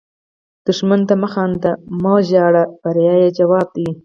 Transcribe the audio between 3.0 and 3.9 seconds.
یې ځواب ده